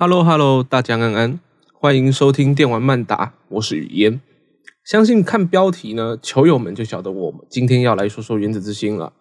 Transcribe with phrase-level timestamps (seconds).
[0.00, 1.40] Hello Hello，大家安安，
[1.72, 4.20] 欢迎收听电玩漫达，我是雨嫣。
[4.84, 9.12] 相信看标题呢，球友们就晓得我们今天要来说说原子之心了。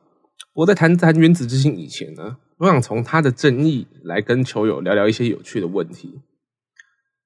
[0.53, 6.21] 我在谈谈原子之心以前呢，我想从它的争议来跟球友聊聊一些有趣的问题。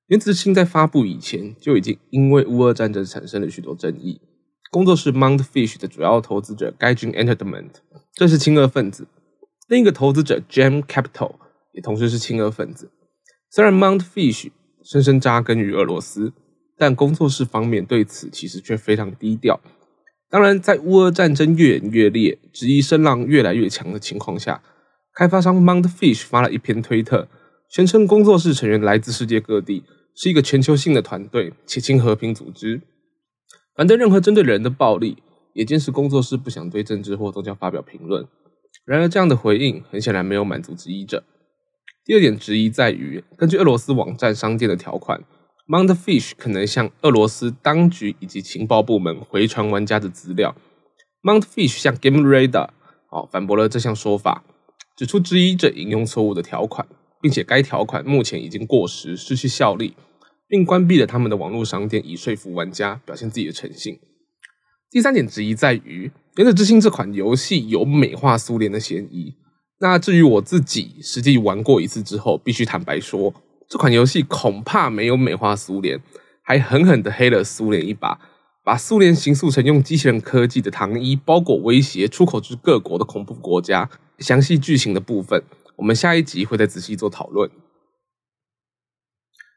[0.07, 4.21] 原子之心在发布以前就已经因为乌俄战争产生了许多争议。
[4.70, 7.71] 工作室 Mount Fish 的主要投资者 Gaijin Entertainment
[8.13, 9.09] 这是亲俄分子，
[9.68, 11.33] 另一个投资者 Gem Capital
[11.73, 12.89] 也同时是亲俄分子。
[13.54, 14.50] 虽然 Mount Fish
[14.82, 16.32] 深深扎根于俄罗斯，
[16.78, 19.60] 但工作室方面对此其实却非常低调。
[20.29, 24.64] 当然，在乌俄战争越演越烈、质疑声浪越来越强的情况下，
[25.14, 27.27] 开发商 Mount Fish 发了一篇推特，
[27.69, 29.83] 宣称工作室成员来自世界各地，
[30.15, 32.81] 是一个全球性的团队，且亲和平组织。
[33.75, 35.17] 反对任何针对人的暴力，
[35.53, 38.25] 也坚持工作室不想对政治或宗教发表评论。
[38.86, 41.25] 然而，这样的回应很显然没有满足质疑者。
[42.03, 45.23] 第二点质疑在于，根据俄罗斯网站商店的条款
[45.67, 50.55] ，Mount Fish 可能向俄罗斯当局以及情报部门回传玩家的资料。
[51.22, 52.69] Mount Fish 向 Game Radar
[53.11, 54.44] 哦反驳了这项说法，
[54.97, 56.88] 指出质疑者引用错误的条款，
[57.22, 59.94] 并且该条款目前已经过时，失去效力。
[60.47, 63.97] 并关闭了他们的网络商店，以说服玩家表现自己的诚信。
[64.89, 69.35] 第三点质疑在于，《原子之心》这款游戏有美化苏联的嫌疑。
[69.81, 73.33] 那至于我自己实际玩过一次之后，必须坦白说，
[73.67, 75.99] 这款游戏恐怕没有美化苏联，
[76.43, 78.19] 还狠狠的黑了苏联一把，
[78.63, 83.89] 把苏联形塑成用机器人科技的糖衣包裹威胁出口至各国的恐怖国家。
[84.19, 85.43] 详细剧情的部分，
[85.77, 87.49] 我们下一集会再仔细做讨论。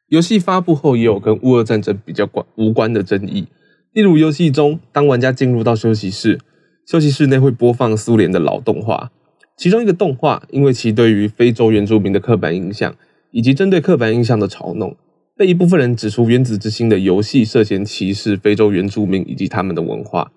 [0.09, 3.49] 游戏发布后，也有跟乌俄战争比较关无关的争议。
[3.93, 6.41] 例如，游戏中当玩家进入到休息室，
[6.87, 9.11] 休息室内会播放苏联的老动画。
[9.57, 12.95] 其中一个动画，因为其对于非洲原住民的刻板印象，
[13.31, 14.97] 以及针对刻板印象的嘲弄，
[15.37, 20.33] 被一部分人指出《原子之心》的游戏涉嫌歧视非洲原住民以及他们的文化。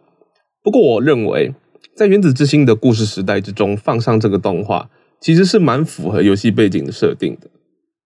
[0.64, 1.54] 不过，我认为
[1.96, 4.90] 在《原子之心》的故事时代之中放上这个动画，
[5.20, 7.50] 其实是蛮符合游戏背景的设定的。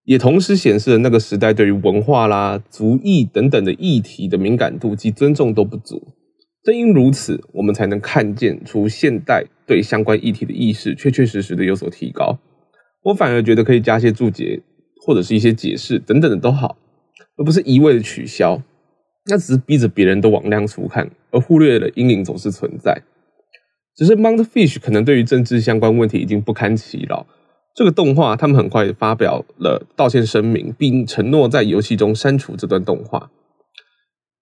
[0.04, 6.08] 也同时显示了那个时代对于文化啦、族裔等等的议题的敏感度及尊重都不足。
[6.64, 12.38] 正因如此，我们才能看见出现代对相关议题的意识确确实实的有所提高。
[13.02, 14.62] 我反而觉得可以加些注解
[15.04, 16.76] 或者是一些解释等等的都好，
[17.36, 18.62] 而不是一味的取消。
[19.26, 23.02] 那只是逼着别人都往亮处看，而忽略了阴影总是存在。
[23.96, 27.26] 只是 Mount Fish 可能对于政治相关问题已经不堪其扰。
[27.74, 33.30] 这个动画，他们很快发表了道歉声明，并承诺在游戏中删除这段动画。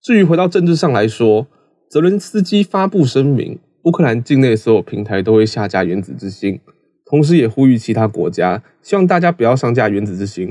[0.03, 1.47] 至于回到政治上来说，
[1.91, 6.55] 泽伦斯基发布声明，乌克兰境内所有平台都会下架《原子之心》，
[7.05, 10.51] 同时也呼吁其他国家，希望大家不要上架《原子之心》，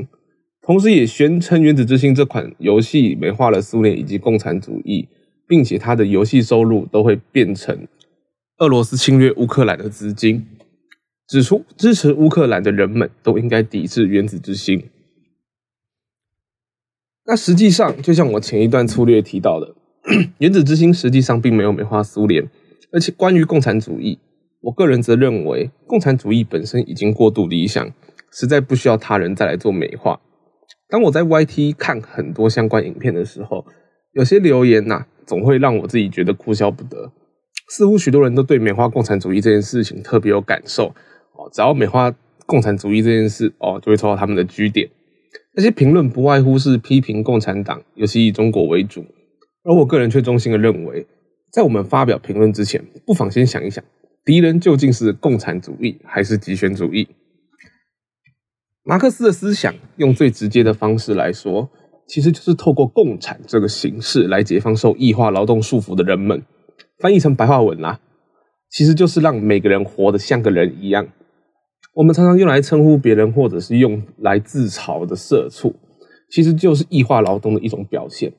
[0.62, 5.08] 同时也宣称《原子之心》这款游戏美化了苏联以及共产主义，
[5.48, 7.88] 并且它的游戏收入都会变成
[8.58, 10.46] 俄罗斯侵略乌克兰的资金。
[11.26, 14.90] 指出支持乌克兰的人们都应该抵制原子之心。
[17.26, 19.76] 那实际上，就像我前一段粗略提到的，
[20.40, 22.50] 原子之心实际上并没有美化苏联，
[22.92, 24.18] 而且关于共产主义，
[24.62, 27.92] 我个人则认为，共产主义本身已经过度理想，
[28.32, 30.20] 实在不需要他人再来做美化。
[30.90, 33.66] 当我在 YT 看很多相关影片的时候，
[34.14, 37.12] 有些留言呐，总会让我自己觉得哭笑不得。
[37.68, 41.48] 似乎许多人都对美化共产主义这件事情特别有感受哦。
[41.54, 42.12] 只要美化
[42.48, 44.90] 共产主义这件事，哦，就会抽到他们的据点。
[45.54, 49.06] 那些评论不外乎是批评共产党，尤其以中国为主。
[49.70, 51.06] 而我个人却衷心的认为，
[51.52, 53.84] 在我们发表评论之前，不妨先想一想，
[54.26, 57.08] 敌人究竟是共产主义还是集权主义？
[58.84, 61.70] 马克思的思想，用最直接的方式来说，
[62.08, 66.42] 其实就是透过共产这个形式来解放受异化劳动束缚的人们。
[66.98, 68.00] 翻译成白话文啦，
[68.72, 71.08] 其实就是让每个人活得像个人一样。
[71.94, 75.76] 我们常常用来称呼别人，或者是用来自嘲的社畜，
[76.32, 78.34] 其实就是异化劳动的一种表现。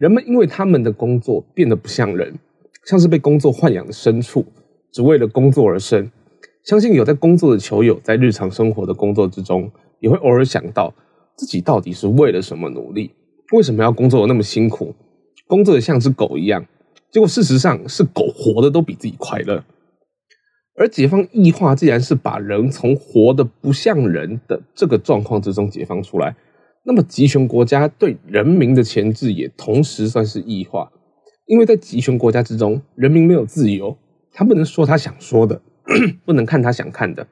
[0.00, 2.38] 人们因为他们的工作变得不像人，
[2.86, 4.42] 像是被工作豢养的牲畜，
[4.90, 6.10] 只为了工作而生。
[6.64, 10.94] 相信有在工作的球友，在日常生活的工作之中，也会偶尔想到
[11.36, 13.10] 自己到底是为了什么努力？
[13.52, 14.94] 为什么要工作的那么辛苦？
[15.46, 16.64] 工作的像只狗一样，
[17.12, 19.62] 结果事实上是狗活的都比自己快乐。
[20.78, 26.34] 而解放异化，既然是把人从活的不像人的这个状况之中解放出来，
[26.90, 30.90] 那么集权国家对人民的钳制也同时算是异化。
[31.46, 33.96] 因为在集权国家之中，人民没有自由，
[34.32, 35.62] 他不能说他想说的，
[36.26, 37.28] 不能看他想看的。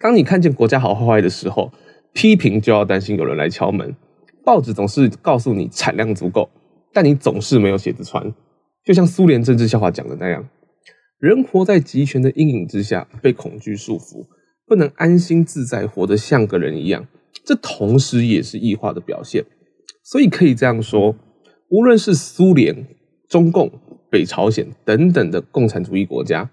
[0.00, 1.72] 当你看见国家好坏的时候，
[2.12, 3.96] 批评就要担心有人来敲门。
[4.44, 6.48] 报纸总是告诉你产量足够，
[6.92, 8.32] 但你总是没有鞋子穿。
[8.84, 10.48] 就像苏联政治笑话讲的那样，
[11.18, 14.28] 人活在集权的阴影之下，被恐惧束缚，
[14.64, 17.08] 不能安心自在活得像个人一样。
[17.44, 19.44] 这同时也是异化的表现。
[20.02, 21.14] 所以可以这样说，
[21.68, 22.86] 无论是苏联、
[23.28, 23.70] 中共、
[24.10, 26.50] 北朝鲜等等的共产主义国家，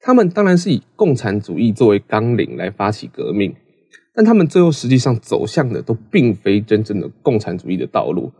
[0.00, 3.54] 他们当然是以共产主义作为纲领来发起革命。
[4.14, 8.32] 但他们最后实际上走向的都并非真正的共产主义的道路，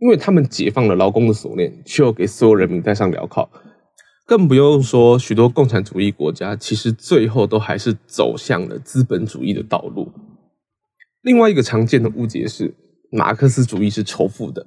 [0.00, 3.48] 因为他们解放了劳工的锁链，却又给所有人民戴上镣铐。
[4.26, 10.12] 更不用说许多共产主义国家，其实最后都还是走向了资本主义的道路。
[11.22, 12.74] 另外一个常见的误解是，
[13.10, 14.66] 马克思主义是仇富的。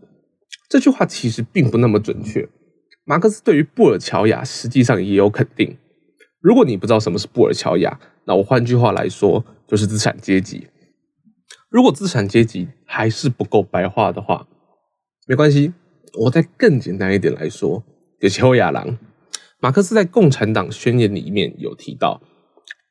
[0.69, 2.47] 这句话其实并不那么准确。
[3.05, 5.77] 马克思对于布尔乔亚实际上也有肯定。
[6.39, 9.45] 如果你不知道什么是布尔乔亚，那我换句话来说。
[9.65, 10.67] 就是资产阶级。
[11.71, 14.45] 如果资产阶级还是不够白话的话，
[15.25, 15.73] 没关系，
[16.25, 17.83] 我再更简单一点来说，
[18.21, 18.99] 就是欧亚郎。
[19.59, 22.21] 马克思在《共产党宣言》里面有提到，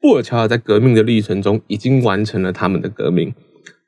[0.00, 3.32] 布尔乔亚在革命的历程中已经完成了他们的革命。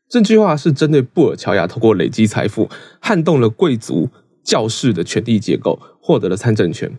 [0.09, 2.69] 这句话是针对布尔乔亚通过累积财富，
[3.01, 4.09] 撼动了贵族、
[4.45, 6.99] 教士的权力结构，获得了参政权。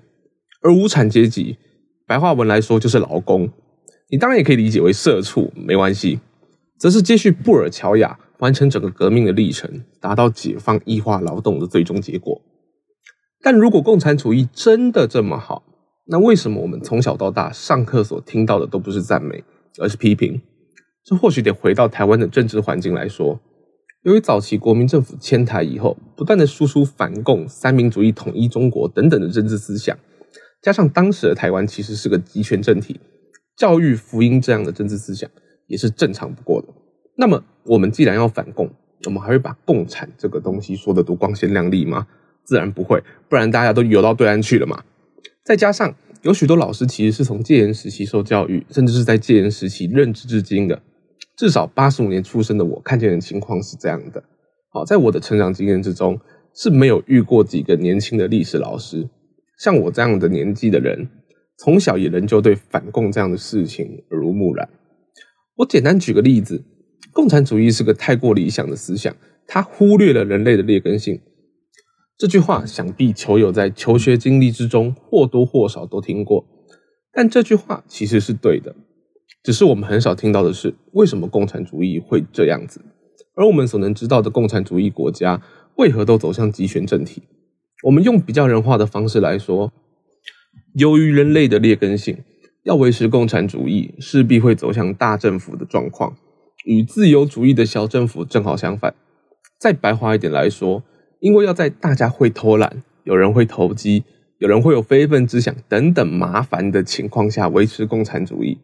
[0.61, 1.57] 而无产阶级，
[2.07, 3.49] 白话文来说就是劳工。
[4.09, 6.19] 你当然也可以理解为社畜，没关系，
[6.77, 12.41] 则是接续布尔乔亚完成整个革命的历程，达到解放异化劳动的最终结果。
[13.41, 15.63] 但如果共产主义真的这么好，
[16.07, 19.43] 那为什么我们从小到大上课所听到的都不是赞美，
[19.79, 20.41] 而是批评？
[21.05, 23.39] 这或许得回到台湾的政治环境来说。
[24.01, 29.95] 由于早期国民政府迁台以后，不断的输出反共、三民主义、统一中国等等的政治思想，
[30.63, 32.99] 加上当时的台湾其实是个集权政体。
[33.55, 35.29] 教育福音这样的政治思想
[35.67, 36.67] 也是正常不过的。
[37.17, 38.69] 那么，我们既然要反共，
[39.05, 42.07] 我们还会把共产这个东西说的多光鲜亮丽吗？
[42.43, 44.83] 自然不会，不然大家都游到对岸去了嘛。
[45.43, 50.81] 再加上有许多老师其实是从戒严时期受教育，甚至是在戒严时期任职至今的。
[51.37, 54.23] 至少八十五年出生的我看见的情况是这样的。
[54.69, 56.19] 好，在我的成长经验之中
[56.53, 59.09] 是没有遇过几个年轻的历史老师，
[59.59, 61.09] 像我这样的年纪的人。
[61.57, 64.67] 从小也仍旧对反共这样的事情耳濡目染。
[65.55, 66.61] 我简单举个例子，
[67.13, 69.15] 共产主义是个太过理想的思想，
[69.47, 71.21] 它忽略了人类的劣根性。
[72.17, 76.45] 这句话想必球友在求学经历之中或多或少都听过。
[77.13, 78.75] 但这句话其实是对的，
[79.43, 82.81] 只是我们很少听到的是为什么共产主义会这样子，
[83.35, 85.41] 而我们所能知道的共产主义国家
[85.75, 87.23] 为何都走向集权政体。
[87.83, 89.71] 我们用比较人化的方式来说。
[90.73, 92.17] 由于人类的劣根性，
[92.63, 96.17] 要维持共产主义，势必会走向大政府的状况，
[96.65, 98.93] 与自由主义的小政府正好相反。
[99.57, 100.83] 再白话一点来说，
[101.21, 104.03] 因为要在大家会偷懒、有人会投机、
[104.39, 108.57] 有人会有非分之想等等麻烦的情况下维持共产主义，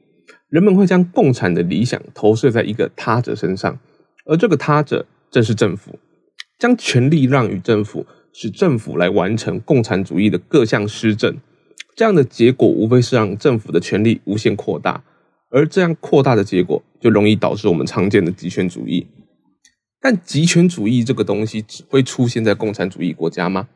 [0.51, 3.79] 人们会将共产的理想投射在一个他者身上，
[4.25, 5.97] 而这个他者正是政府，
[6.59, 11.37] 将权力让与政府，使政府来完成共产主义的各项施政。
[11.95, 15.01] 这样的结果无非是让政府的权力无限扩大，
[15.49, 19.07] 而这样扩大的结果就容易导致我们常见的极权主义。
[20.01, 23.69] 但极权主义这个东西只会出现在共产主义国家吗？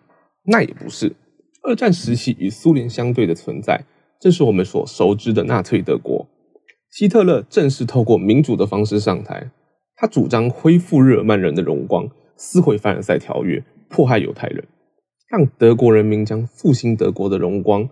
[0.44, 1.16] 那也不是。
[1.64, 3.86] 二战时期与苏联相对的存在，
[4.20, 6.28] 正是我们所熟知的纳粹德国。
[6.96, 9.52] 希特勒正是透过民主的方式上台，
[9.98, 14.66] 他主张恢复日耳曼人的荣光，撕毁凡尔赛条约，迫害犹太人，
[15.28, 17.90] 让德国人民将复兴德国的荣光。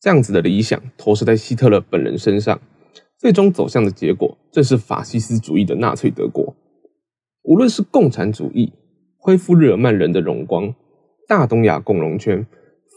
[0.00, 2.60] 这样子的理想投射在希特勒本人身上，
[3.20, 6.56] 最终走向的结果正是法西斯主义的纳粹德国。
[7.44, 8.72] 无论是共产主义、
[9.16, 10.74] 恢复日耳曼人的荣光、
[11.28, 12.44] 大东亚共荣圈、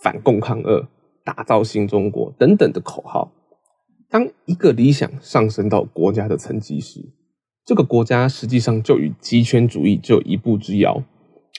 [0.02, 0.88] 反共抗俄、
[1.24, 3.32] 打造新中国等等的口号，
[4.10, 7.02] 当一个理想上升到国家的层级时，
[7.66, 11.04] 这个国家实际上就与极权主义只有一步之遥。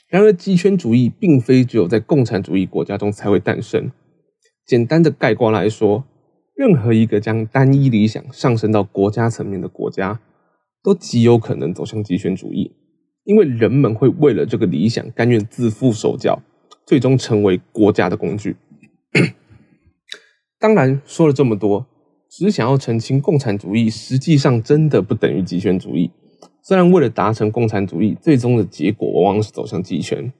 [0.09, 3.93] 然而，极权主义并非只有在共产主义国家中才会诞生。
[4.65, 6.05] 简单的概括来说，
[6.55, 10.21] 任何一个将单一理想上升到国家层面的国家，
[10.83, 12.75] 都极有可能走向极权主义，
[13.25, 16.41] 因为人们会为了这个理想甘愿自负手脚，
[16.87, 18.57] 最终成为国家的工具。
[20.59, 21.87] 当然，说了这么多，
[22.31, 26.11] 只是想要澄清，共产主义实际上真的不等于极权主义。
[26.63, 30.33] 虽然为了达成共产主义，最终的结果往往是走向极权，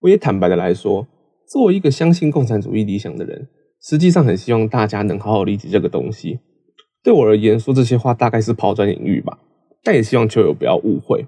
[0.00, 1.06] 我也坦白的来说，
[1.48, 3.48] 作为一个相信共产主义理想的人。
[3.82, 6.38] 实际上很希望大家能好好理解这个东西。
[7.02, 9.38] 对我而言，说这些话大概是抛砖引玉吧。
[9.82, 11.26] 但也希望球友不要误会，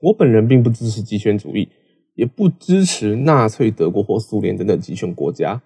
[0.00, 1.68] 我本人并不支持极权主义，
[2.14, 5.60] 也不支持纳粹德国或苏联等等极权国家。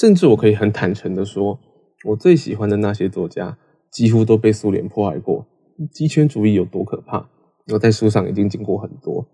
[0.00, 1.60] 甚至我可以很坦诚的说，
[2.04, 3.58] 我最喜欢的那些作家
[3.90, 5.46] 几乎都被苏联迫害过。
[5.90, 7.28] 极权主义有多可怕，
[7.72, 9.26] 我在书上已经讲过很多。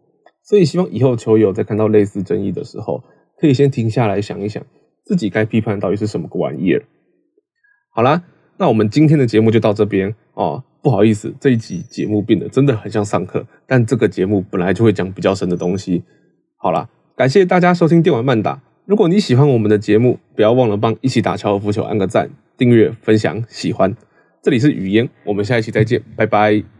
[0.42, 3.04] 所以希望以后球友在看到类似争议的时候，
[3.38, 4.64] 可以先停下来想一想，
[5.04, 6.82] 自己该批判到底是什么玩意儿。
[7.92, 8.24] 好啦，
[8.56, 10.64] 那我们今天的节目就到这边哦。
[10.82, 16.02] 不好意思，这一集节目变得真的很像上课，但这个节目本来就会讲比较深的东西。
[16.56, 18.62] 好啦，感谢大家收听电玩漫打。
[18.90, 23.94] 如果你喜欢我们的节目，不要忘了帮一起打高尔夫球按个赞、订阅、分享、喜欢。
[24.42, 26.79] 这里是语言，我们下一期再见，拜拜。